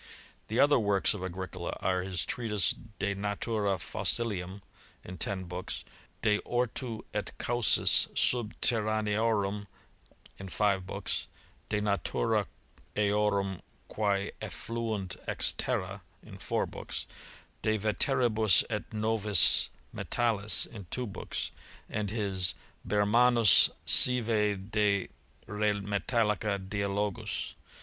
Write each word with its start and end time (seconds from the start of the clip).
The 0.47 0.59
other 0.59 0.79
works 0.79 1.13
of 1.13 1.23
Agricola 1.23 1.77
are 1.79 2.01
his 2.01 2.25
treatise 2.25 2.71
De 2.97 3.13
Natura 3.13 3.77
Fossilium, 3.77 4.63
in 5.03 5.19
ten 5.19 5.43
books; 5.43 5.85
De 6.23 6.39
Ortu 6.39 7.01
et 7.13 7.31
Causis 7.37 8.07
Subterraneorum, 8.15 9.67
in 10.39 10.49
five 10.49 10.87
books; 10.87 11.27
De 11.69 11.79
Natura 11.79 12.47
eorum 12.95 13.61
qu«e 13.89 14.31
efiluunt 14.41 15.17
ex 15.27 15.53
Terra, 15.55 16.01
in 16.23 16.39
four 16.39 16.65
books; 16.65 17.05
De 17.61 17.77
veteribus 17.77 18.63
et 18.71 18.89
novis 18.91 19.69
Metallis, 19.93 20.65
in 20.65 20.87
two 20.89 21.05
books; 21.05 21.51
and 21.87 22.09
his 22.09 22.55
Bermannus 22.83 23.69
sive 23.85 24.71
de' 24.71 25.09
re 25.45 25.73
metallica 25.73 26.57
Dialogus. 26.57 27.53